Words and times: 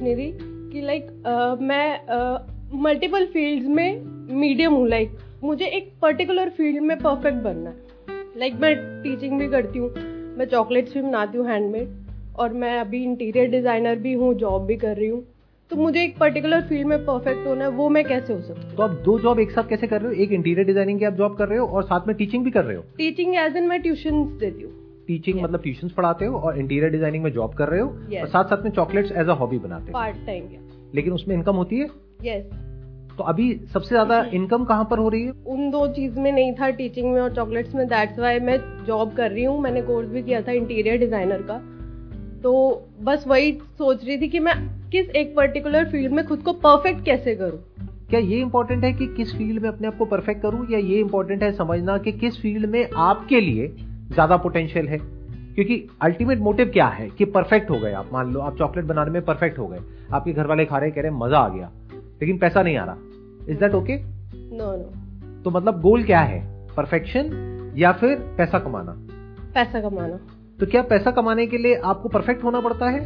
थी 0.00 0.30
कि 0.72 0.80
लाइक 0.80 1.06
मैं 1.62 2.80
मल्टीपल 2.82 3.26
फील्ड्स 3.26 3.68
में 3.68 4.04
मीडियम 4.32 4.74
हूँ 4.74 4.88
लाइक 4.88 5.18
मुझे 5.44 5.66
एक 5.66 5.92
पर्टिकुलर 6.02 6.48
फ़ील्ड 6.48 6.82
में 6.82 6.96
परफेक्ट 6.98 7.42
बनना 7.44 7.70
है। 7.70 8.22
लाइक 8.38 8.54
मैं 8.60 8.74
टीचिंग 9.02 9.38
भी 9.38 9.48
करती 9.48 9.78
हूँ 9.78 9.90
मैं 10.38 10.46
चॉकलेट्स 10.46 10.94
भी 10.94 11.02
बनाती 11.02 11.38
हूँ 11.38 11.46
हैंडमेड 11.48 12.38
और 12.38 12.52
मैं 12.54 12.78
अभी 12.80 13.02
इंटीरियर 13.04 13.50
डिज़ाइनर 13.50 13.96
भी 13.98 14.12
हूँ 14.12 14.32
जॉब 14.34 14.66
भी 14.66 14.76
कर 14.76 14.96
रही 14.96 15.08
हूँ। 15.08 15.22
तो 15.70 15.76
मुझे 15.76 16.02
एक 16.02 16.16
पर्टिकुलर 16.18 16.60
फ़ील्ड 16.68 16.86
में 16.86 16.98
परफेक्ट 17.06 17.46
होना 17.46 17.64
है 17.64 17.70
वो 17.70 17.88
मैं 17.88 18.04
कैसे 18.04 18.32
हो 18.32 18.40
सकती 18.40 18.60
हूँ? 18.60 18.76
तो 18.76 18.82
आप 18.82 18.90
दो 19.04 19.18
जॉब 19.18 19.40
एक 19.40 19.50
साथ 19.50 19.68
कैसे 19.68 19.86
कर 19.86 20.00
रहे 20.00 20.14
हो? 20.14 20.22
एक 20.22 20.32
इंटीरियर 20.32 20.66
डिज़ाइनिंग 20.66 20.98
की 20.98 21.04
आप 21.04 21.14
जॉब 21.14 21.36
कर 21.36 21.48
रहे 21.48 21.58
हो 21.58 21.66
और 21.66 21.82
साथ 21.82 22.06
में 22.06 22.16
टीचिंग 22.16 22.44
भी 22.44 22.50
कर 22.50 22.64
रहे 22.64 22.76
हो? 22.76 22.82
टीचिंग 22.96 23.34
एज 23.36 23.56
एन 23.56 23.68
मैं 23.68 23.80
ट्यूशन 23.82 24.22
देती 24.40 24.62
हूँ। 24.62 24.72
Teaching 25.10 25.36
yes. 25.36 25.44
मतलब 25.44 25.62
ट्यूशन 25.62 25.88
पढ़ाते 25.96 26.24
हो 26.24 26.38
और 26.38 26.58
इंटीरियर 26.58 26.90
डिज़ाइनिंग 26.92 27.24
में 27.24 27.32
जॉब 27.32 27.54
कर 27.54 27.68
रहे 27.68 27.80
हो 27.80 27.92
yes. 28.10 28.20
और 28.20 28.28
साथ 28.28 28.44
साथ 28.44 28.64
में 28.64 28.70
चॉकलेट्स 28.70 29.12
एज 29.12 29.28
अ 29.28 29.34
हॉबी 29.34 29.58
बनाते 29.58 29.86
हो। 29.86 29.92
पार्ट 29.92 30.26
टाइम 30.26 30.48
लेकिन 30.94 31.12
उसमें 31.12 31.34
इनकम 31.36 31.56
होती 31.56 31.78
है? 31.78 31.86
Yes 32.24 32.42
yes. 32.42 32.58
तो 33.18 33.24
अभी 33.24 33.52
सबसे 33.72 33.88
ज़्यादा 33.88 34.20
इनकम 34.34 34.64
कहाँ 34.64 34.84
पर 34.90 34.98
हो 34.98 35.08
रही 35.08 35.22
है? 35.22 35.32
उन 35.46 35.70
दो 35.70 35.86
चीज़ 35.94 36.18
में 36.20 36.30
नहीं 36.32 36.52
था 36.52 36.70
टीचिंग 36.70 37.12
में 37.12 37.20
और 37.20 37.34
चॉकलेट्स 37.34 37.74
में। 37.74 37.86
दैट्स 37.88 38.18
वाई 38.18 38.38
मैं 38.40 38.56
जॉब 38.86 39.12
कर 39.14 39.30
रही 39.30 39.44
हूँ। 39.44 39.60
मैंने 39.60 39.82
कोर्स 39.82 40.08
भी 40.08 40.22
किया 40.22 40.40
था 40.42 40.52
इंटीरियर 40.52 40.98
डिज़ाइनर 40.98 41.42
का। 41.42 41.58
तो 42.42 42.52
बस 43.02 43.24
वही 43.26 43.52
सोच 43.78 44.04
रही 44.04 44.18
थी 44.18 44.28
कि 44.28 44.38
मैं 44.38 44.54
किस 44.90 45.10
एक 45.16 45.34
पर्टिकुलर 45.36 45.84
फ़ील्ड 45.84 46.12
में 46.12 46.26
खुद 46.26 46.42
को 46.42 46.52
परफेक्ट 46.52 47.04
कैसे 47.04 47.34
करूँ? 47.34 47.58
क्या 48.10 48.20
ये 48.20 48.40
इम्पोर्टेंट 48.40 48.84
है 48.84 48.92
कि 48.92 49.06
किस 49.06 49.36
फ़ील्ड 49.36 49.62
में 49.62 49.68
अपने 49.68 49.88
आप 49.88 49.98
को 49.98 50.04
परफेक्ट 50.04 50.42
करूँ 50.42 50.66
या 50.70 50.78
ये 50.78 51.00
इम्पोर्टेंट 51.00 51.42
है 51.42 51.52
समझना 51.52 51.98
कि 51.98 52.12
किस 52.12 52.40
फ़ील्ड 52.42 52.66
में 52.66 52.86
आपके 52.98 53.40
लिए 53.40 53.66
ज़्यादा 54.12 54.36
पोटेंशियल 54.36 54.88
है। 54.88 54.98
क्योंकि 55.54 55.88
अल्टीमेट 56.02 56.38
मोटिव 56.38 56.66
क्या 56.66 56.86
है? 56.86 57.08
कि 57.10 57.24
परफेक्ट 57.24 57.70
हो 57.70 57.78
गए 57.78 57.92
आप। 57.92 58.10
मान 58.12 58.32
लो 58.32 58.40
आप 58.40 58.58
चॉकलेट 58.58 58.84
बनाने 58.84 59.10
में 59.10 59.24
परफेक्ट 59.24 59.58
हो 59.58 59.66
गए। 59.66 59.78
आपके 60.12 60.32
घर 60.32 60.46
वाले 60.46 60.64
खा 60.64 60.78
रहे 60.78 60.90
कह 60.90 61.02
रहे 61.02 61.10
मज़ा 61.10 61.38
आ 61.38 61.48
गया। 61.48 61.70
लेकिन 61.92 62.38
पैसा 62.38 62.62
नहीं 62.62 62.76
आ 62.76 62.84
रहा। 62.84 62.96
Is 63.48 63.60
that 63.60 63.74
okay 63.74 63.96
no 64.34 64.76
no 64.76 65.42
तो 65.42 65.50
मतलब 65.50 65.80
गोल 65.80 66.04
क्या 66.04 66.20
है? 66.20 66.66
परफेक्शन 66.76 67.48
या 67.76 67.92
फिर 67.92 68.16
पैसा 68.38 68.58
कमाना? 68.58 68.92
पैसा 69.54 69.80
कमाना। 69.80 70.18
तो 70.60 70.66
क्या 70.66 70.82
पैसा 70.82 71.10
कमाने 71.10 71.46
के 71.46 71.58
लिए 71.58 71.74
आपको 71.74 72.08
परफेक्ट 72.08 72.44
होना 72.44 72.60
पड़ता 72.60 72.88
है? 72.90 73.00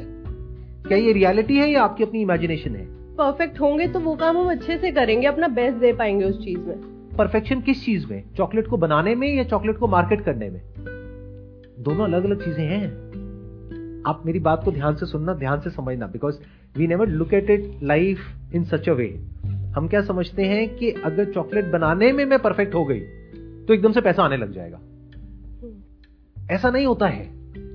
क्या 0.89 0.98
ये 0.98 1.12
रियलिटी 1.12 1.56
है 1.56 1.70
या 1.70 1.83
आपकी 1.83 2.05
अपनी 2.05 2.22
इमेजिनेशन 2.22 2.77
है? 2.77 2.86
परफेक्ट 3.16 3.61
होंगे 3.61 3.86
तो 3.89 4.00
वो 4.00 4.14
काम 4.14 4.39
हम 4.39 4.50
अच्छे 4.50 4.78
से 4.78 4.91
करेंगे 4.91 5.27
अपना 5.27 5.48
बेस्ट 5.48 5.77
दे 5.77 5.92
पाएँगे 5.92 6.24
उस 6.24 6.44
चीज़ 6.44 6.58
में। 6.58 6.77
परफेक्शन 7.18 7.61
किस 7.61 7.84
चीज़ 7.84 8.06
में? 8.06 8.22
चॉकलेट 8.36 8.66
को 8.66 8.77
बनाने 8.77 9.14
में 9.14 9.34
या 9.34 9.44
चॉकलेट 9.44 9.78
को 9.78 9.89
मार्केट 9.89 10.20
करने 10.20 10.50
में? 10.50 10.61
दोनों 11.78 12.05
अलग 12.05 12.25
अलग 12.25 12.44
चीज़ें 12.44 12.67
हैं। 12.67 12.89
आप 14.06 14.22
मेरी 14.27 14.39
बात 14.39 14.64
को 14.64 14.72
ध्यान 14.72 14.94
से 14.97 15.06
सुनना 15.06 15.34
ध्यान 15.34 15.61
से 15.61 15.70
समझना 15.70 16.06
because 16.06 16.36
we 16.77 16.86
never 16.86 17.08
look 17.08 17.34
at 17.34 17.50
it 17.50 17.78
life 17.83 18.19
in 18.55 18.64
such 18.64 18.89
a 18.89 18.92
way 18.92 19.20
हम 19.47 19.89
क्या 19.89 20.02
समझते 20.02 20.42
हैं 20.42 20.77
कि 20.77 20.91
अगर 20.91 21.25
चॉकलेट 21.25 21.64
बनाने 21.64 22.12
में 22.12 22.25
मैं 22.25 22.39
परफेक्ट 22.39 22.75
हो 22.75 22.84
गई 22.84 23.00
तो 23.67 23.75
एकदम 23.75 23.92
से 23.92 24.00
पैसा 24.00 24.22
आने 24.22 24.36
लग 24.36 24.52
जाएगा। 24.52 24.80
ऐसा 26.55 26.70
नहीं 26.70 26.86
होता 26.86 27.06
है। 27.06 27.27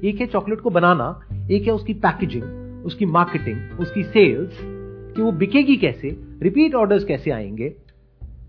एक 0.06 0.22
है 0.22 0.28
चॉकलेट 0.28 0.60
को 0.62 0.70
बनाना 0.70 1.22
एक 1.52 1.64
है 1.64 1.74
उसकी 1.74 1.94
पैकेजिंग 1.94 2.86
उसकी 2.86 3.06
मार्केटिंग 3.06 3.80
उसकी 3.80 4.04
सेल्स 4.04 4.60
कि 5.16 5.22
वो 5.22 5.32
बिकेगी 5.32 5.78
कैसे 5.78 6.18
रिपीट 6.42 6.76
ऑर्डर्स 6.76 7.04
कैसे 7.04 7.32
आएँगे। 7.32 7.76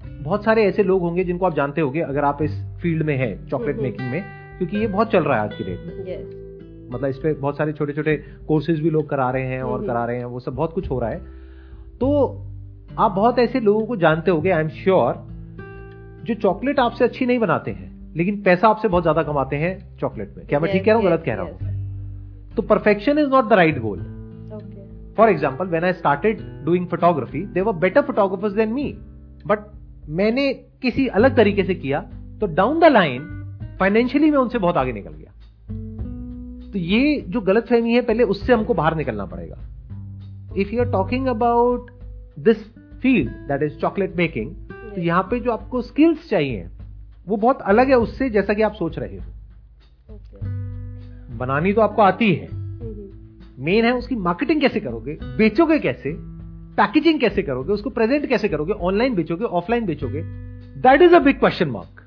बहुत 0.05 0.45
सारे 0.45 0.65
ऐसे 0.65 0.83
लोग 0.83 1.01
होंगे 1.03 1.25
जिनको 1.25 1.47
आप 1.47 1.55
जानते 1.55 1.81
होंगे 1.81 2.01
अगर 2.01 2.25
आप 2.25 2.43
इस 2.43 2.65
फ़ील्ड 2.83 3.03
में 3.03 3.17
हैं 3.17 3.49
चॉकलेट 3.49 3.77
मेकिंग 3.77 4.11
में। 4.11 4.40
क्योंकि 4.61 4.77
ये 4.77 4.87
बहुत 4.87 5.11
चल 5.11 5.25
रहा 5.25 5.37
है 5.37 5.43
आज 5.43 5.55
की 5.55 5.65
डेट 5.65 5.85
में। 5.87 5.93
Yes. 6.07 6.25
मतलब 6.93 7.09
इस 7.09 7.17
पर 7.17 7.35
बहुत 7.35 7.57
सारे 7.57 7.73
छोटे 7.73 7.93
छोटे 7.93 8.17
कोर्सेज 8.49 8.81
भी 8.81 8.91
लोग 8.91 9.09
करा 9.09 9.31
रहे 9.31 9.47
हैं 9.47 9.63
और 9.63 9.87
करा 9.87 10.05
रहे 10.05 10.17
हैं 10.17 10.25
वो 10.25 10.41
सब 10.41 10.55
बहुत 10.55 10.73
कुछ 10.73 10.91
हो 10.91 10.99
रहा 11.01 11.11
है। 11.11 11.19
तो 12.01 12.11
आप 12.99 13.13
बहुत 13.13 13.39
ऐसे 13.39 13.61
लोगों 13.61 13.87
को 13.87 13.97
जानते 13.97 14.31
होंगे 14.31 14.51
आई 14.51 14.61
एम 14.61 14.69
श्योर 14.69 15.15
जो 16.27 16.35
चॉकलेट 16.35 16.81
आपसे 16.81 17.05
अच्छी 17.05 17.27
नहीं 17.27 17.39
बनाते 17.39 17.71
हैं 17.71 18.15
लेकिन 18.17 18.43
पैसा 18.43 18.69
आपसे 18.69 18.89
बहुत 18.89 19.03
ज़्यादा 19.03 19.23
कमाते 19.23 19.57
हैं 19.57 19.73
चॉकलेट 19.99 20.37
में। 20.37 20.47
क्या 20.47 20.61
मैं 20.61 20.73
ठीक 20.73 20.85
कह 20.85 20.93
रहा 20.93 21.01
हूँ 21.01 21.09
गलत 21.09 21.23
कह 21.27 21.35
रहा 21.35 21.45
हूँ? 21.45 22.55
तो 22.57 22.63
perfection 22.65 23.19
is 23.19 23.29
not 23.29 23.49
the 23.49 23.53
right 23.53 23.79
goal 23.79 23.99
for 25.17 25.31
example 25.31 25.67
when 25.67 25.85
I 25.85 25.93
started 25.93 26.41
doing 26.65 26.87
photography 26.87 27.43
they 27.55 27.61
were 27.61 27.73
better 27.81 28.03
photographers 28.03 28.53
than 28.53 28.73
me 28.73 28.93
but 29.47 29.67
मैंने 30.09 30.53
किसी 30.83 31.07
अलग 31.09 31.37
तरीके 31.37 31.65
से 31.65 31.75
किया 31.75 32.01
तो 32.41 32.47
डाउन 32.55 32.81
द 32.81 32.93
लाइन 32.93 33.37
फाइनेंशियली 33.81 34.31
मैं 34.31 34.39
उनसे 34.39 34.59
बहुत 34.59 34.77
आगे 34.77 34.93
निकल 34.93 35.11
गया। 35.11 35.33
तो 36.73 36.79
ये 36.79 37.21
जो 37.29 37.41
गलत 37.41 37.67
फहमी 37.67 37.93
है 37.93 38.03
पहले 38.03 38.25
उससे 38.25 38.53
हमको 38.53 38.75
बाहर 38.75 38.97
निकलना 38.97 39.25
पड़ेगा। 39.27 39.59
If 40.57 40.71
you 40.71 40.83
are 40.83 40.91
talking 40.91 41.27
about 41.27 41.91
this 42.39 42.65
field 43.03 43.31
that 43.49 43.63
is 43.63 43.79
chocolate 43.79 44.17
making 44.17 44.55
तो 44.95 45.01
यहाँ 45.01 45.23
पे 45.23 45.41
जो 45.41 45.51
आपको 45.51 45.83
स्किल्स 45.83 46.29
चाहिए 46.31 46.69
वो 47.27 47.37
बहुत 47.37 47.61
अलग 47.63 47.89
है 47.89 47.95
उससे 47.95 48.31
जैसा 48.31 48.55
कि 48.55 48.63
आप 48.63 48.75
सोच 48.75 48.99
रहे 48.99 49.17
हो। 49.17 49.25
बनानी 51.39 51.73
तो 51.73 51.81
आपको 51.81 52.03
आती 52.03 52.33
है। 52.33 52.49
मेन 53.59 53.85
है 53.85 53.93
उसकी 53.93 54.15
मार्केटिंग 54.15 54.61
कैसे 54.61 54.81
करोगे 54.81 55.19
बेचोगे 55.39 55.79
कैसे 55.79 56.15
पैकेजिंग 56.77 57.21
कैसे 57.21 57.43
करोगे 57.43 57.73
उसको 57.73 57.91
प्रेजेंट 57.91 58.27
कैसे 58.27 58.49
करोगे 58.49 58.73
ऑनलाइन 58.73 59.15
बेचोगे 59.15 59.45
offline 59.45 59.87
बेचोगे? 59.87 60.23
That 60.81 61.03
is 61.03 61.15
a 61.15 61.19
big 61.19 61.39
question 61.39 61.69
mark 61.69 62.00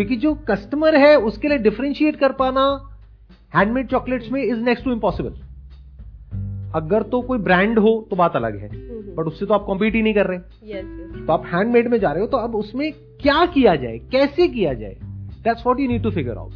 क्योंकि 0.00 0.16
जो 0.16 0.32
कस्टमर 0.34 0.94
है 0.94 1.16
उसके 1.16 1.48
लिए 1.48 1.58
डिफ्रेंशिएट 1.58 2.16
कर 2.16 2.32
पाना 2.32 2.62
हैंडमेड 3.56 3.88
चॉकलेट्स 3.88 4.30
में 4.32 4.42
इज़ 4.42 4.58
नेक्स्ट 4.58 4.84
टू 4.84 4.92
इम्पॉसिबल 4.92 5.30
अगर 6.74 7.02
तो 7.02 7.20
कोई 7.22 7.38
ब्रांड 7.38 7.78
हो 7.78 8.06
तो 8.10 8.16
बात 8.16 8.36
अलग 8.36 8.56
है। 8.56 8.68
बट 9.14 9.26
उससे 9.26 9.46
तो 9.46 9.54
आप 9.54 9.64
कॉम्पीट 9.64 9.94
ही 9.94 10.02
नहीं 10.02 10.14
कर 10.14 10.26
रहे। 10.26 10.38
Yes, 10.38 10.84
yes. 10.84 11.26
तो 11.26 11.32
आप 11.32 11.46
हैंडमेड 11.46 11.88
में 11.88 11.98
जा 11.98 12.12
रहे 12.12 12.20
हो 12.20 12.26
तो 12.26 12.36
अब 12.36 12.54
उसमें 12.54 12.92
क्या 12.92 13.44
किया 13.46 13.74
जाए? 13.76 13.98
कैसे 13.98 14.48
किया 14.48 14.72
जाए? 14.74 14.96
That's 15.44 15.66
what 15.66 15.80
you 15.80 15.88
need 15.88 16.02
to 16.02 16.10
figure 16.10 16.36
out 16.36 16.52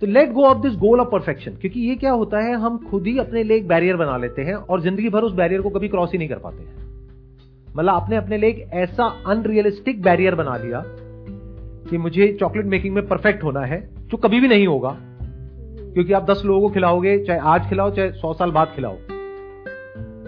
तो 0.00 0.06
let 0.06 0.32
go 0.32 0.44
of 0.44 0.58
this 0.58 0.74
goal 0.74 1.00
of 1.00 1.08
perfection 1.08 1.50
क्योंकि 1.50 1.80
ये 1.80 1.94
क्या 1.94 2.12
होता 2.12 2.38
है 2.38 2.54
हम 2.54 2.78
खुद 2.90 3.06
ही 3.06 3.18
अपने 3.18 3.42
लिए 3.42 3.56
एक 3.56 3.68
बैरियर 3.68 3.96
बना 3.96 4.16
लेते 4.16 4.42
हैं 4.42 4.54
और 4.54 4.80
ज़िंदगी 4.80 5.08
भर 5.08 5.22
उस 5.22 5.32
बैरियर 5.32 5.60
को 5.60 5.70
कभी 5.70 5.88
क्रॉस 5.88 6.12
ही 6.12 6.18
नहीं 6.18 6.28
कर 6.28 6.38
पाते 6.38 6.62
हैं। 6.62 6.86
मतलब 7.76 7.94
आपने 7.94 8.16
अपने 8.16 8.38
लिए 8.38 8.50
एक 8.50 8.68
ऐसा 8.72 9.04
अनरियलिस्टिक 9.26 10.02
बैरियर 10.02 10.34
बना 10.34 10.56
लिया 10.56 10.82
कि 11.90 11.98
मुझे 11.98 12.36
चॉकलेट 12.40 12.66
मेकिंग 12.66 12.94
में 12.94 13.08
परफेक्ट 13.08 13.44
होना 13.44 13.60
है 13.60 13.90
जो 14.00 14.16
कभी 14.16 14.40
भी 14.40 14.48
नहीं 14.48 14.66
होगा। 14.66 14.98
क्योंकि 15.94 16.12
आप 16.12 16.30
दस 16.30 16.42
लोगों 16.44 16.60
को 16.60 16.74
खिलाओगे 16.74 17.24
चाहे 17.24 17.38
आज 17.38 17.68
खिलाओ 17.68 17.90
चाहे 17.90 18.12
सौ 18.12 18.32
साल 18.34 18.50
बाद 18.50 18.72
खिलाओ। 18.76 18.96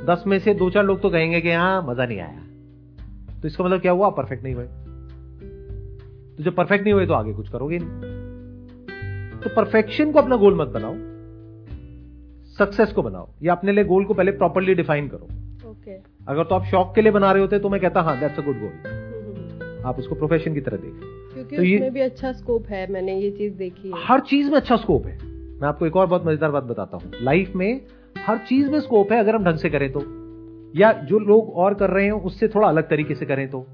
दस 0.06 0.25
में 0.26 0.38
से 0.38 0.54
दो 0.54 0.71
चार 0.71 0.84
लोग 0.84 1.00
तो 1.00 1.10
कहेंगे 1.10 1.41
कि 1.41 1.50
हाँ 1.50 1.82
मज़ा 1.82 2.06
नहीं 2.06 2.21
आया। 2.21 2.43
तो 3.41 3.48
इसका 3.48 3.65
मतलब 3.65 3.81
क्या 3.81 3.93
हुआ? 3.93 4.10
परफेक्ट 4.10 4.44
नहीं 4.44 4.54
हुए। 4.54 4.65
तो 6.37 6.43
जब 6.43 6.54
परफेक्ट 6.54 6.84
नहीं 6.84 6.94
हुए 6.94 7.06
तो 7.06 7.15
आगे 7.15 7.32
कुछ 7.32 7.48
करोगे 7.48 7.78
नहीं। 7.82 9.41
तो 9.41 9.50
परफेक्शन 9.56 10.12
को 10.12 10.19
अपना 10.19 10.37
गोल 10.37 10.54
मत 10.54 10.69
बनाओ। 10.69 10.94
सक्सेस 12.59 12.92
को 12.92 13.03
बनाओ। 13.03 13.28
या 13.42 13.54
अपने 13.54 13.72
लिए 13.72 13.84
गोल 13.84 14.04
को 14.04 14.15
पहले 14.15 14.32
प्रॉपरली 14.32 14.75
डिफाइन 14.75 15.09
करो। 15.09 15.28
Okay. 15.71 16.27
अगर 16.28 16.44
तो 16.44 16.54
आप 16.54 16.65
शौक 16.65 16.94
के 16.94 17.03
लिए 17.03 17.12
बना 17.12 17.32
रहे 17.32 17.42
होते 17.42 17.59
तो 17.59 17.69
मैं 17.69 17.81
कहता 17.81 18.00
हाँ 18.00 18.21
दैट्स 18.21 18.38
अ 18.38 18.42
गुड 18.42 18.60
गोल 18.60 19.82
आप 19.87 19.98
उसको 19.98 20.15
प्रोफेशन 20.15 20.54
की 20.54 20.60
तरह 20.60 20.77
देखें 20.77 21.20
क्योंकि 21.35 21.57
तो 21.57 21.63
उसमें 21.63 21.93
भी 21.93 22.01
अच्छा 22.01 22.33
स्कोप 22.33 22.67
है 22.67 22.93
मैंने 22.93 23.19
ये 23.19 23.31
चीज़ 23.31 23.55
देखी 23.55 23.89
है। 23.89 24.05
हर 24.07 24.21
चीज़ 24.21 24.51
में 24.51 24.57
अच्छा 24.57 24.77
स्कोप 24.77 25.07
है। 25.07 25.19
मैं 25.61 25.69
आपको 25.69 25.87
एक 25.87 25.97
और 25.97 26.07
बहुत 26.07 26.27
मज़ेदार 26.27 26.51
बात 26.51 26.65
बताता 26.65 26.97
हूँ। 26.97 27.13
लाइफ 27.23 27.53
में 27.57 27.81
हर 28.19 28.39
चीज़ 28.39 28.71
में 28.71 28.81
स्कोप 28.81 29.13
है 29.13 29.19
अगर 29.19 29.35
हम 29.35 29.45
ढंग 29.45 29.59
से 29.59 29.71
करें 29.71 29.91
तो। 29.93 30.03
या 30.77 30.93
जो 30.93 31.19
लोग 31.19 31.53
और 31.55 31.75
कर 31.75 31.91
रहे 31.91 32.09
हो 32.09 32.19
उससे 32.19 32.49
थोड़ा 32.49 32.69
अलग 32.69 32.89
तरीके 32.89 33.15
से 33.15 33.27
करें 33.27 33.49
तो। 33.51 33.66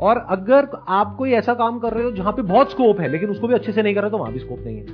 और 0.00 0.18
अगर 0.30 0.68
आप 0.88 1.14
कोई 1.18 1.30
ऐसा 1.32 1.54
काम 1.54 1.78
कर 1.78 1.94
रहे 1.94 2.04
हो 2.04 2.10
जहाँ 2.12 2.32
पे 2.32 2.42
बहुत 2.42 2.70
स्कोप 2.70 3.00
है 3.00 3.08
लेकिन 3.08 3.30
उसको 3.30 3.48
भी 3.48 3.54
अच्छे 3.54 3.72
से 3.72 3.82
नहीं 3.82 3.94
कर 3.94 4.02
रहे 4.02 4.10
तो 4.10 4.18
वहाँ 4.18 4.32
भी 4.32 4.38
स्कोप 4.38 4.58
नहीं 4.60 4.76
है। 4.76 4.86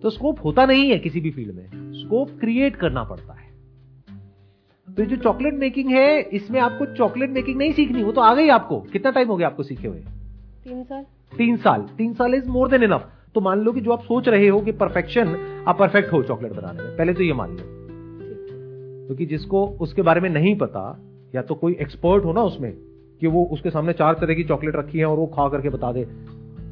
तो 0.00 0.10
स्कोप 0.10 0.44
होता 0.44 0.66
नहीं 0.66 0.90
है 0.90 0.98
किसी 0.98 1.20
भी 1.20 1.30
फ़ील्ड 1.30 1.54
में। 1.54 1.92
स्कोप 1.92 2.30
क्रिएट 2.40 2.76
करना 2.76 3.02
पड़ता 3.04 3.32
है। 3.32 3.37
तो 4.98 5.04
जो 5.04 5.16
चॉकलेट 5.16 5.54
मेकिंग 5.54 5.90
है 5.90 6.20
इसमें 6.20 6.60
आपको 6.60 6.86
चॉकलेट 6.86 7.30
मेकिंग 7.30 7.58
नहीं 7.58 7.72
सीखनी 7.72 8.02
वो 8.02 8.12
तो 8.12 8.20
आ 8.20 8.34
गई 8.34 8.48
आपको। 8.48 8.80
कितना 8.80 9.10
टाइम 9.10 9.28
हो 9.28 9.36
गया 9.36 9.46
आपको 9.46 9.62
सीखे 9.62 9.88
हुए? 9.88 9.98
तीन 10.64 10.84
साल। 10.84 11.02
तीन 11.38 11.56
साल। 11.56 11.80
तीन 11.98 12.14
साल 12.14 12.34
इज़ 12.34 12.48
मोर 12.48 12.68
देन 12.68 12.82
इनफ 12.82 13.10
तो 13.34 13.40
मान 13.40 13.60
लो 13.60 13.72
कि 13.72 13.80
जो 13.80 13.92
आप 13.92 14.02
सोच 14.02 14.28
रहे 14.28 14.48
हो 14.48 14.60
कि 14.60 14.72
परफेक्शन 14.72 15.36
आप 15.68 15.78
परफेक्ट 15.78 16.12
हो 16.12 16.22
चॉकलेट 16.22 16.52
बनाने 16.52 16.82
में। 16.82 16.96
पहले 16.96 17.14
तो 17.14 17.22
ये 17.22 17.32
मान 17.32 17.50
लो। 17.50 17.58
क्योंकि 19.06 19.26
तो 19.26 19.30
जिसको 19.30 19.66
उसके 19.66 20.02
बारे 20.02 20.20
में 20.20 20.30
नहीं 20.30 20.56
पता 20.56 21.00
या 21.34 21.42
तो 21.42 21.54
कोई 21.54 21.76
एक्सपर्ट 21.80 22.24
हो 22.24 22.32
ना 22.32 22.42
उसमें 22.42 22.72
कि 23.20 23.26
वो 23.26 23.44
उसके 23.44 23.70
सामने 23.70 23.92
चार 23.92 24.14
तरह 24.14 24.34
की 24.34 24.44
चॉकलेट 24.44 24.76
रखी 24.76 24.98
है 24.98 25.04
और 25.04 25.16
वो 25.16 25.26
खा 25.26 25.48
करके 25.48 25.68
बता 25.68 25.92
दे 25.92 26.00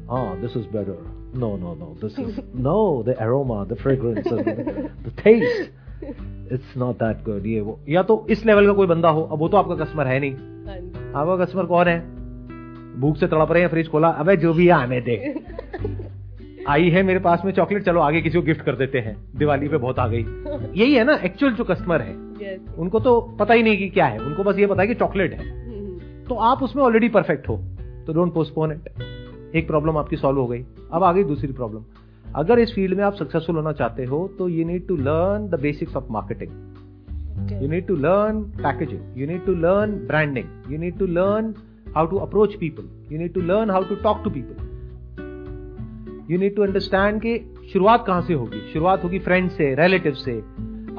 हाँ 0.09 0.41
this 0.41 0.57
is 0.57 0.65
better 0.65 0.97
no 1.39 1.57
no 1.57 1.73
no 1.75 2.07
this 2.07 2.19
is 2.19 2.39
no 2.55 3.03
the 3.03 3.09
aroma 3.09 3.65
the 3.65 3.73
fragrance 3.73 4.27
the 4.27 5.13
taste 5.23 5.86
it's 6.03 6.77
not 6.77 6.95
that 6.95 7.23
good 7.25 7.45
ये 7.45 7.61
वो 7.61 7.79
या 7.89 8.03
तो 8.03 8.25
इस 8.29 8.45
लेवल 8.45 8.67
का 8.67 8.73
कोई 8.73 8.87
बंदा 8.87 9.09
हो 9.09 9.21
अब 9.21 9.39
वो 9.39 9.47
तो 9.47 9.57
आपका 9.57 9.75
कस्टमर 9.75 10.07
है 10.07 10.19
नहीं। 10.19 10.33
हाँ 11.13 11.21
आपका 11.21 11.45
कस्टमर 11.45 11.65
कौन 11.65 11.87
है? 11.87 11.99
भूख 12.99 13.17
से 13.17 13.27
तड़प 13.27 13.51
रहे 13.51 13.61
हैं 13.61 13.69
फ्रिज 13.69 13.87
खोला 13.87 14.07
अबे 14.07 14.37
जो 14.37 14.53
भी 14.53 14.67
है 14.67 14.73
हमें 14.73 15.03
दे। 15.03 15.35
आई 16.67 16.89
है 16.89 17.03
मेरे 17.03 17.19
पास 17.19 17.41
में 17.45 17.51
चॉकलेट 17.51 17.83
चलो 17.83 17.99
आगे 17.99 18.21
किसी 18.21 18.37
को 18.37 18.45
गिफ्ट 18.45 18.61
कर 18.61 18.75
देते 18.75 18.99
हैं। 18.99 19.15
दिवाली 19.35 19.67
पे 19.67 19.77
बहुत 19.77 19.99
आ 19.99 20.07
गई। 20.07 20.25
यही 20.81 20.93
है 20.93 21.03
ना 21.03 21.13
एक्चुअल 21.15 21.53
जो 21.53 21.63
कस्टमर 21.63 22.01
है 22.01 22.15
yes. 22.33 22.79
उनको 22.79 22.99
तो 22.99 23.19
पता 23.39 23.53
ही 23.53 23.63
नहीं 23.63 23.77
कि 23.77 23.89
क्या 23.89 24.05
है। 24.05 24.19
उनको 24.19 24.43
बस 24.43 24.59
ये 24.59 24.67
पता 24.67 24.81
है 24.81 24.87
कि 24.87 24.93
चॉकलेट 24.93 25.33
है। 25.33 25.69
हम्म, 25.69 25.99
तो 26.29 26.35
आप 26.35 26.63
उसमें 26.63 26.83
ऑलरेडी 26.83 27.09
परफेक्ट 27.09 27.49
हो। 27.49 27.57
तो 28.07 28.13
डोंट 28.13 28.33
पोस्टपोन 28.33 28.71
इट 28.71 29.55
एक 29.55 29.67
प्रॉब्लम 29.67 29.97
आपकी 29.97 30.15
सॉल्व 30.15 30.39
हो 30.39 30.47
गई। 30.47 30.65
अब 30.93 31.03
आ 31.03 31.11
गई 31.13 31.23
दूसरी 31.23 31.53
प्रॉब्लम 31.53 31.79
अगर 32.35 32.59
इस 32.59 32.73
फ़ील्ड 32.73 32.97
में 32.97 33.03
आप 33.03 33.13
सक्सेसफुल 33.13 33.55
होना 33.55 33.71
चाहते 33.71 34.05
हो 34.05 34.35
तो 34.37 34.49
you 34.49 34.65
need 34.65 34.87
to 34.87 34.95
learn 34.95 35.47
the 35.47 35.59
basics 35.61 35.95
of 35.95 36.05
marketing 36.11 36.73
you 37.37 37.67
need 37.67 37.85
to 37.87 37.95
learn 37.95 38.37
packaging. 38.61 39.01
You 39.17 39.27
need 39.27 39.45
to 39.45 39.53
learn 39.55 39.91
branding. 40.07 40.45
You 40.71 40.79
need 40.83 40.97
to 41.01 41.05
learn 41.17 41.53
how 41.97 42.11
to 42.11 42.25
approach 42.25 42.59
people. 42.63 42.83
You 43.11 43.21
need 43.21 43.33
to 43.37 43.43
learn 43.51 43.69
how 43.69 43.81
to 43.83 43.97
talk 44.05 44.23
to 44.23 44.33
people. 44.33 44.65
You 46.31 46.39
need 46.39 46.55
to 46.55 46.65
understand 46.67 47.21
कि 47.25 47.55
शुरुआत 47.73 48.03
कहाँ 48.07 48.21
से 48.21 48.33
होगी? 48.33 48.71
शुरुआत 48.73 49.03
होगी 49.03 49.19
friend 49.19 49.49
से 49.49 49.75
relative 49.75 50.13
से. 50.13 50.31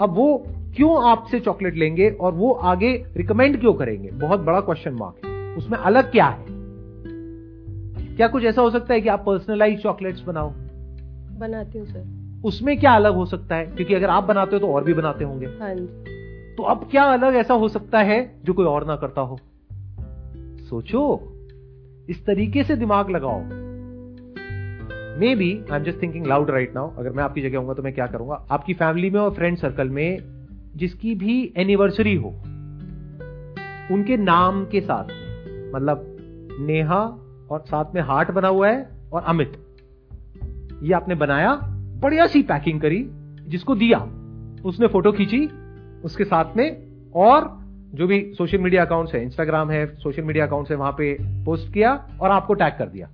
अब 0.00 0.06
वो 0.10 0.46
क्यों 0.76 1.04
आपसे 1.10 1.40
चॉकलेट 1.40 1.74
लेंगे 1.74 2.10
और 2.10 2.32
वो 2.32 2.52
आगे 2.52 3.06
रिकमेंड 3.16 3.60
क्यों 3.60 3.74
करेंगे? 3.74 4.10
बहुत 4.10 4.40
बड़ा 4.40 4.60
क्वेश्चन 4.60 4.92
मार्क 4.92 5.26
है। 5.26 5.56
उसमें 5.56 5.78
अलग 5.78 6.12
क्या 6.12 6.26
है? 6.26 6.46
क्या 8.16 8.28
कुछ 8.28 8.44
ऐसा 8.44 8.62
हो 8.62 8.70
सकता 8.70 8.94
है 8.94 9.00
कि 9.00 9.08
आप 9.08 9.22
पर्सनलाइज 9.26 9.82
चॉकलेट्स 9.82 10.20
बनाओ? 10.20 10.52
बनाती 11.38 11.78
हूँ 11.78 11.86
सर। 11.86 12.42
उसमें 12.44 12.80
क्या 12.80 12.92
अलग 12.92 13.14
हो 13.14 13.26
सकता 13.26 13.56
है? 13.56 13.66
क्योंकि 13.66 13.94
अगर 13.94 14.10
आप 14.10 14.24
बनाते 14.24 14.56
हो 14.56 14.60
तो 14.60 14.72
और 14.72 14.84
भी 14.84 14.94
बनाते 14.94 15.24
होंगे। 15.24 15.46
हाँ 15.46 15.74
जी। 15.74 15.86
तो 16.54 16.62
अब 16.62 16.88
क्या 16.90 17.04
अलग 17.04 17.34
ऐसा 17.34 17.54
हो 17.54 17.68
सकता 17.68 17.98
है 17.98 18.40
जो 18.44 18.52
कोई 18.52 18.66
और 18.66 18.86
ना 18.86 18.96
करता 18.96 19.20
हो? 19.20 19.38
सोचो। 20.68 21.34
इस 22.10 22.24
तरीके 22.26 22.64
से 22.64 22.76
दिमाग 22.76 23.10
लगाओ। 23.10 23.40
Maybe 25.34 25.64
I 25.72 25.78
am 25.78 25.84
just 25.84 26.02
thinking 26.02 26.26
loud 26.26 26.50
right 26.50 26.74
now 26.74 26.90
अगर 26.98 27.10
मैं 27.10 27.24
आपकी 27.24 27.42
जगह 27.42 27.58
होऊँगा 27.58 27.74
तो 27.74 27.82
मैं 27.82 27.92
क्या 27.92 28.06
करूँगा? 28.06 28.46
आपकी 28.50 28.74
फैमिली 28.74 29.10
में 29.10 29.20
और 29.20 29.30
फ्रेंड 29.30 29.56
सर्कल 29.56 29.88
में 29.88 30.18
जिसकी 30.76 31.14
भी 31.14 31.54
एनिवर्सरी 31.56 32.14
हो 32.14 32.28
उनके 33.94 34.16
नाम 34.16 34.64
के 34.64 34.80
साथ 34.80 35.04
में 35.04 35.72
मतलब 35.74 36.16
नेहा 36.60 37.00
और 37.50 37.64
साथ 37.66 37.94
में 37.94 38.02
हार्ट 38.02 38.30
बना 38.30 38.48
हुआ 38.48 38.68
है 38.68 38.88
और 39.12 39.22
अमित। 39.22 39.52
ये 40.82 40.92
आपने 40.92 41.14
बनाया 41.14 41.54
बढ़िया 42.00 42.26
सी 42.26 42.42
पैकिंग 42.42 42.80
करी 42.80 43.08
जिसको 43.48 43.74
दिया 43.74 43.98
उसने 44.64 44.86
फ़ोटो 44.86 45.12
खींची 45.12 45.50
उसके 46.04 46.24
साथ 46.24 46.56
में 46.56 46.82
और 47.14 47.58
जो 47.94 48.06
भी 48.06 48.32
सोशल 48.38 48.58
मीडिया 48.58 48.84
अकाउंट्स 48.84 49.14
है 49.14 49.22
इंस्टाग्राम 49.22 49.70
है 49.70 49.94
सोशल 49.94 50.22
मीडिया 50.22 50.46
अकाउंट्स 50.46 50.70
है 50.70 50.76
वहाँ 50.76 50.92
पे 50.92 51.16
पोस्ट 51.22 51.74
किया 51.74 52.08
और 52.20 52.30
आपको 52.30 52.54
टैग 52.54 52.72
कर 52.78 52.88
दिया। 52.88 53.06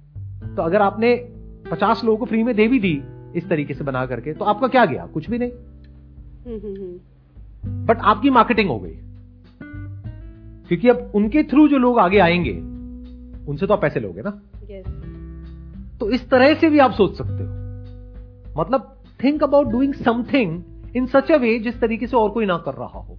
तो 0.56 0.62
अगर 0.62 0.82
आपने 0.82 1.28
पचास 1.70 2.05
लोगों 2.05 2.19
को 2.19 2.25
फ्री 2.25 2.43
में 2.43 2.56
दे 2.56 2.69
भी 2.69 2.78
दी 2.78 3.02
इस 3.37 3.49
तरीके 3.49 3.75
से 3.75 3.84
बना 3.84 4.06
करके 4.06 4.32
तो 4.32 4.44
आपका 4.44 4.67
क्या 4.67 4.84
गया? 4.84 5.06
कुछ 5.06 5.31
भी 5.31 5.38
नहीं। 5.38 5.50
हम्म, 5.50 6.67
हम्म, 6.67 6.82
हम्म। 6.82 7.87
बट 7.87 7.99
आपकी 7.99 8.31
मार्केटिंग 8.31 8.69
हो 8.69 8.78
गई। 8.78 8.99
क्योंकि 10.69 10.88
अब 10.88 11.12
उनके 11.14 11.43
थ्रू 11.43 11.69
जो 11.69 11.78
लोग 11.78 11.99
आगे 11.99 12.19
आएँगे 12.19 12.52
उनसे 13.50 13.67
तो 13.67 13.75
आप 13.75 13.82
पैसे 13.82 14.00
लोगे 14.00 14.22
ना। 14.22 14.40
Yes. 14.60 15.03
तो 16.00 16.11
इस 16.11 16.29
तरह 16.31 16.55
से 16.55 16.70
भी 16.70 16.79
आप 16.79 16.93
सोच 16.93 17.17
सकते 17.17 17.44
हो। 17.44 18.61
मतलब 18.61 18.96
think 19.25 19.43
about 19.43 19.67
doing 19.67 19.94
something 19.94 20.62
in 20.96 21.06
such 21.06 21.31
a 21.32 21.37
way 21.37 21.58
जिस 21.58 21.81
तरीके 21.81 22.06
से 22.06 22.17
और 22.17 22.31
कोई 22.31 22.46
ना 22.46 22.56
कर 22.58 22.75
रहा 22.75 22.99
हो। 22.99 23.19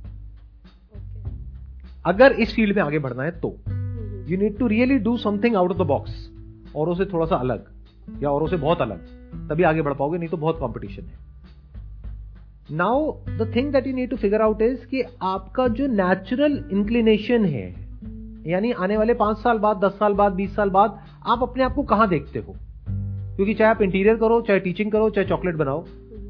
अगर 2.06 2.32
इस 2.32 2.56
फ़ील्ड 2.56 2.76
में 2.76 2.84
आगे 2.84 3.00
बढ़ना 3.00 3.24
है 3.24 3.32
तो। 3.32 3.56
You 4.28 4.38
need 4.38 4.58
to 4.58 4.68
really 4.68 4.98
do 4.98 5.18
something 5.18 5.56
out 5.56 5.72
of 5.72 5.78
the 5.78 5.82
box 5.82 6.30
औरों 6.76 6.96
से 6.96 7.06
थोड़ा 7.06 7.26
सा 7.26 7.36
अलग 7.36 7.66
या 8.24 8.30
औरों 8.30 8.48
से 8.48 8.58
बहुत 8.58 8.82
अलग 8.82 8.98
तभी 9.50 9.64
आगे 9.64 9.82
बढ़ 9.82 9.94
पाओगे 9.94 10.18
नहीं 10.18 10.30
तो 10.30 10.38
बहुत 10.38 10.60
कॉम्पिटिशन 10.60 11.04
है। 11.04 11.18
Now 12.72 13.12
the 13.30 13.52
thing 13.56 13.72
that 13.72 13.88
you 13.88 13.94
need 13.94 14.10
to 14.10 14.16
figure 14.16 14.42
out 14.42 14.62
is 14.62 14.86
कि 14.86 15.04
आपका 15.22 15.68
जो 15.68 15.88
नेचुरल 15.88 16.64
इंक्लिनेशन 16.72 17.46
है 17.46 17.68
यानी 18.48 18.72
आने 18.72 18.98
वाले 18.98 19.14
पाँच 19.14 19.38
साल 19.38 19.58
बाद 19.58 19.78
दस 19.78 19.92
साल 19.92 20.14
बाद 20.14 20.34
बीस 20.34 20.56
साल 20.56 20.70
बाद 20.70 21.00
आप 21.26 21.44
अपने 21.44 21.64
आप 21.64 21.74
को 21.76 21.84
कहाँ 21.84 22.08
देखते 22.10 22.40
हो? 22.40 22.56
क्योंकि 23.36 23.54
चाहे 23.54 23.70
आप 23.72 23.82
इंटीरियर 23.82 24.16
करो 24.16 24.42
चाहे 24.42 24.60
टीचिंग 24.60 24.92
करो 24.92 25.10
चाहे 25.10 25.28
चॉकलेट 25.28 25.56
बनाओ 25.56 25.80
हम्म, 25.80 26.30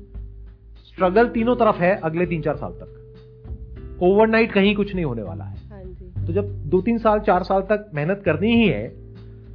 स्ट्रगल 0.85 1.27
तीनों 1.27 1.55
तरफ़ 1.55 1.77
है 1.77 1.95
अगले 1.95 2.25
तीन 2.25 2.41
चार 2.41 2.55
साल 2.55 2.71
तक। 2.71 3.99
ओवरनाइट 4.03 4.51
कहीं 4.51 4.75
कुछ 4.75 4.93
नहीं 4.95 5.05
होने 5.05 5.23
वाला 5.23 5.43
है। 5.43 5.57
हाँ 5.69 6.25
तो 6.25 6.33
जब 6.33 6.49
दो 6.69 6.81
तीन 6.81 6.97
साल 6.97 7.19
चार 7.19 7.43
साल 7.43 7.61
तक 7.61 7.91
मेहनत 7.95 8.21
करनी 8.25 8.53
ही 8.53 8.67
है 8.67 8.87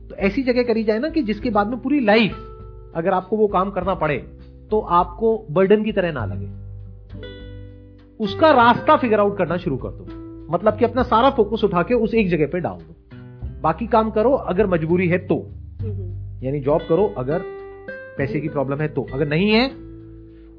तो 0.08 0.16
ऐसी 0.16 0.42
जगह 0.42 0.62
करी 0.62 0.84
जाए 0.84 0.98
ना 0.98 1.08
कि 1.08 1.22
जिसके 1.22 1.50
बाद 1.50 1.66
में 1.66 1.78
पूरी 1.80 2.00
लाइफ 2.00 2.36
अगर 2.94 3.12
आपको 3.12 3.36
वो 3.36 3.46
काम 3.48 3.70
करना 3.70 3.94
पड़े 3.94 4.16
तो 4.70 4.80
आपको 4.80 5.36
बर्डन 5.50 5.84
की 5.84 5.92
तरह 5.92 6.12
ना 6.12 6.24
लगे। 6.24 6.48
उसका 8.20 8.50
रास्ता 8.50 8.96
फिगर 8.96 9.20
आउट 9.20 9.36
करना 9.38 9.56
शुरू 9.56 9.76
कर 9.76 9.88
दो। 9.88 10.04
मतलब 10.52 10.78
कि 10.78 10.84
अपना 10.84 11.02
सारा 11.02 11.30
फोकस 11.30 11.64
उठा 11.64 11.82
के 11.82 11.94
उस 11.94 12.14
एक 12.14 12.28
जगह 12.28 12.46
पे 12.46 12.60
डाल 12.60 12.78
दो। 12.78 12.94
बाकी 13.60 13.86
काम 13.86 14.10
करो 14.10 14.32
अगर 14.32 14.66
मजबूरी 14.66 15.08
है 15.08 15.18
तो। 15.18 15.36
यानी 16.42 16.60
जॉब 16.60 16.80
करो 16.88 17.14
अगर 17.18 17.42
पैसे 18.18 18.40
की 18.40 18.48
प्रॉब्लम 18.48 18.80
है 18.80 18.88
तो। 18.88 19.06
अगर 19.12 19.28
नहीं 19.28 19.50
है 19.50 19.66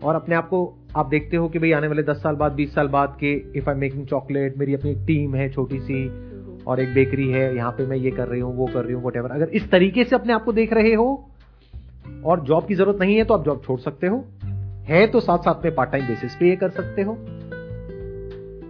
और 0.03 0.15
अपने 0.15 0.35
आप 0.35 0.47
को 0.49 0.77
आप 0.95 1.07
देखते 1.07 1.37
हो 1.37 1.49
कि 1.49 1.59
भाई 1.59 1.71
आने 1.71 1.87
वाले 1.87 2.03
10 2.03 2.15
साल 2.15 2.35
बाद 2.35 2.55
20 2.57 2.67
साल 2.67 2.87
बाद 2.87 3.17
के 3.19 3.33
इफ़ 3.55 3.69
आई 3.69 3.75
मेकिंग 3.75 4.05
चॉकलेट 4.07 4.57
मेरी 4.57 4.73
अपनी 4.73 4.95
टीम 4.95 5.35
है 5.35 5.49
छोटी 5.49 5.79
सी 5.79 6.07
और 6.67 6.79
एक 6.79 6.93
बेकरी 6.93 7.29
है 7.29 7.55
यहाँ 7.55 7.71
पे 7.71 7.85
मैं 7.85 7.97
ये 7.97 8.11
कर 8.11 8.27
रही 8.27 8.41
हूँ 8.41 8.55
वो 8.55 8.65
कर 8.65 8.85
रही 8.85 8.93
हूँ 8.93 9.03
वट 9.03 9.17
अगर 9.17 9.49
इस 9.49 9.71
तरीके 9.71 10.03
से 10.03 10.15
अपने 10.15 10.33
आप 10.33 10.43
को 10.43 10.53
देख 10.53 10.73
रहे 10.73 10.93
हो 10.93 11.29
और 12.25 12.41
जॉब 12.41 12.67
की 12.67 12.75
ज़रूरत 12.75 12.99
नहीं 12.99 13.15
है 13.15 13.23
तो 13.23 13.33
आप 13.33 13.45
जॉब 13.45 13.61
छोड़ 13.65 13.79
सकते 13.79 14.07
हो। 14.07 14.25
है 14.83 15.07
तो 15.07 15.19
साथ 15.19 15.37
साथ 15.37 15.63
में 15.63 15.75
पार्ट 15.75 15.91
टाइम 15.91 16.07
बेसिस 16.07 16.35
पे 16.35 16.49
ये 16.49 16.55
कर 16.55 16.69
सकते 16.69 17.01
हो। 17.01 17.17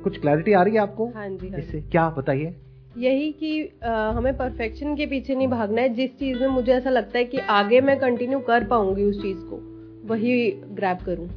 कुछ 0.04 0.19
क्लैरिटी 0.19 0.54
आ 0.54 0.62
रही 0.62 0.74
है 0.74 0.80
आपको? 0.80 1.06
हाँ 1.06 1.30
जी 1.30 1.50
हाँ 1.50 1.60
जी। 1.60 1.62
इससे 1.62 1.81
क्या 1.81 2.10
बताइए? 2.10 2.56
यही 2.97 3.31
कि 3.33 3.61
हमें 3.85 4.35
परफेक्शन 4.38 4.95
के 4.95 5.05
पीछे 5.05 5.35
नहीं 5.35 5.47
भागना 5.47 5.81
है। 5.81 5.89
जिस 5.89 6.17
चीज़ 6.19 6.39
में 6.39 6.47
मुझे 6.47 6.71
ऐसा 6.73 6.89
लगता 6.89 7.17
है 7.17 7.25
कि 7.25 7.38
आगे 7.38 7.81
मैं 7.81 7.99
कंटिन्यू 7.99 8.39
कर 8.39 8.63
पाऊँगी 8.63 9.03
उस 9.03 9.21
चीज़ 9.21 9.38
को, 9.43 9.59
वही 10.07 10.51
ग्रैब 10.51 10.97
करूँ। 10.97 11.29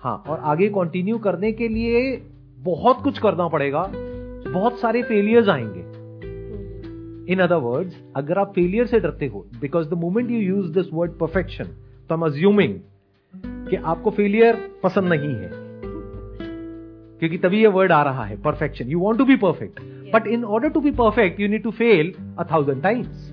हाँ 0.00 0.22
और 0.28 0.38
आगे 0.40 0.68
कंटिन्यू 0.68 1.18
करने 1.18 1.52
के 1.52 1.68
लिए 1.68 2.22
बहुत 2.58 3.02
कुछ 3.02 3.18
करना 3.18 3.48
पड़ेगा। 3.48 3.90
बहुत 4.52 4.78
सारे 4.78 5.02
फेलियर्स 5.02 5.48
आएँगे। 5.48 5.80
इन 7.32 7.38
अदर 7.40 7.56
वर्ड्स 7.56 7.96
अगर 8.16 8.38
आप 8.38 8.52
फेलियर 8.54 8.86
से 8.86 9.00
डरते 9.00 9.26
हो 9.26 9.46
because 9.60 9.88
the 9.88 9.94
moment 9.94 10.30
you 10.30 10.38
use 10.38 10.72
this 10.72 10.86
word 10.92 11.12
perfection 11.12 11.64
तो 12.08 12.14
आई 12.14 12.30
अज्यूमिंग 12.30 12.78
कि 13.68 13.76
आपको 13.76 14.10
फेलियर 14.10 14.70
पसंद 14.82 15.12
नहीं 15.12 15.34
है। 15.34 15.63
क्योंकि 17.20 17.38
तभी 17.38 17.60
ये 17.60 17.66
वर्ड 17.68 17.92
आ 17.92 18.02
रहा 18.02 18.24
है 18.24 18.40
perfection 18.42 18.88
you 18.88 18.98
want 19.00 19.18
to 19.18 19.24
be 19.24 19.36
perfect 19.36 19.80
but 20.14 20.26
in 20.26 20.44
order 20.44 20.68
to 20.68 20.80
be 20.80 20.90
perfect 20.92 21.40
you 21.40 21.48
need 21.48 21.62
to 21.62 21.70
fail 21.72 22.12
a 22.38 22.44
thousand 22.52 22.82
times 22.82 23.32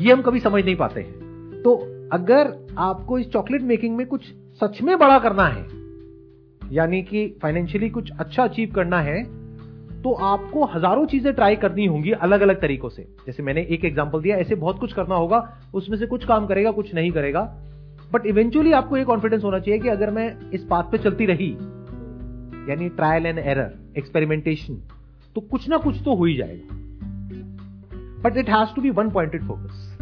ये 0.00 0.12
हम 0.12 0.22
कभी 0.22 0.40
समझ 0.40 0.64
नहीं 0.64 0.76
पाते 0.76 1.00
हैं। 1.00 1.62
तो 1.62 1.74
अगर 2.12 2.52
आपको 2.78 3.18
इस 3.18 3.30
चॉकलेट 3.32 3.62
मेकिंग 3.62 3.96
में 3.96 4.06
कुछ 4.06 4.24
सच 4.60 4.80
में 4.82 4.96
बड़ा 4.98 5.18
करना 5.18 5.46
है 5.46 5.66
यानी 6.62 7.02
कि 7.02 7.26
फाइनेंशियली 7.42 7.88
कुछ 7.90 8.10
अच्छा 8.20 8.44
अचीव 8.44 8.72
करना 8.74 9.00
है 9.00 9.22
तो 10.02 10.12
आपको 10.24 10.64
हज़ारों 10.64 11.06
चीज़ें 11.06 11.32
ट्राई 11.34 11.56
करनी 11.56 11.86
होंगी 11.86 12.10
अलग 12.18 12.40
अलग 12.40 12.60
तरीकों 12.60 12.88
से। 12.88 13.02
जैसे 13.26 13.42
मैंने 13.42 13.66
एक 13.70 13.84
एग्जांपल 13.84 14.20
दिया 14.22 14.36
ऐसे 14.36 14.54
बहुत 14.54 14.78
कुछ 14.80 14.92
करना 14.92 15.14
होगा 15.14 15.40
उसमें 15.74 15.96
से 15.98 16.06
कुछ 16.06 16.24
काम 16.24 16.46
करेगा 16.46 16.70
कुछ 16.70 16.94
नहीं 16.94 17.10
करेगा। 17.10 17.42
बट 18.12 18.26
इवेंचुअली 18.26 18.72
आपको 18.72 18.96
ये 18.96 19.04
कॉन्फिडेंस 19.04 19.44
होना 19.44 19.58
चाहिए 19.58 19.80
कि 19.80 19.88
अगर 19.88 20.10
मैं 20.10 20.28
इस 20.50 20.64
पाथ 20.64 20.90
पे 20.92 20.98
चलती 20.98 21.26
रही 21.26 21.50
यानी 22.70 22.88
ट्रायल 22.88 23.26
एंड 23.26 23.38
एरर 23.38 23.98
एक्सपेरिमेंटेशन 23.98 24.82
तो 25.34 25.40
कुछ 25.40 25.68
ना 25.68 25.76
कुछ 25.76 26.04
तो 26.04 26.14
हो 26.14 26.24
ही 26.24 26.36
जाएगा। 26.36 26.76
But 28.22 28.36
it 28.36 28.48
has 28.48 28.76
to 28.76 28.82
be 28.82 28.90
one 28.90 29.10
pointed 29.10 29.42
focus 29.42 29.96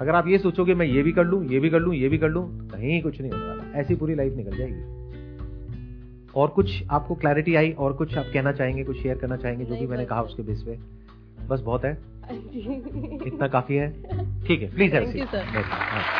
अगर 0.00 0.14
आप 0.14 0.28
ये 0.28 0.38
सोचोगे 0.38 0.74
मैं 0.74 0.86
ये 0.86 1.02
भी 1.02 1.12
कर 1.12 1.24
लूँ 1.24 1.46
ये 1.46 1.60
भी 1.60 1.70
कर 1.70 1.80
लूँ 1.80 1.94
ये 1.94 2.08
भी 2.08 2.18
कर 2.18 2.28
लूँ 2.28 2.68
कहीं 2.68 3.02
कुछ 3.02 3.20
नहीं 3.20 3.32
होने 3.32 3.44
वाला 3.44 3.80
ऐसी 3.80 3.94
पूरी 3.94 4.14
लाइफ 4.14 4.36
निकल 4.36 4.56
जाएगी। 4.56 5.00
और 6.36 6.48
कुछ 6.48 6.84
आपको 6.90 7.14
क्लैरिटी 7.14 7.54
आई 7.54 7.72
और 7.72 7.92
कुछ 7.92 8.18
आप 8.18 8.26
कहना 8.32 8.52
चाहेंगे 8.52 8.84
कुछ 8.84 9.02
शेयर 9.02 9.18
करना 9.18 9.36
चाहेंगे 9.36 9.64
जो 9.64 9.76
भी 9.76 9.86
मैंने 9.86 10.04
कहा 10.04 10.22
उसके 10.22 10.42
बेस 10.42 10.62
पे। 10.62 10.78
बस 11.46 11.60
बहुत 11.60 11.84
है। 11.84 11.98
इतना 13.26 13.48
काफ़ी 13.48 13.76
है। 13.76 13.92
ठीक 14.46 14.62
है 14.62 14.74
प्लीज़ 14.74 14.96
you, 14.96 15.26
sir. 15.26 15.44
हाँ। 15.54 16.10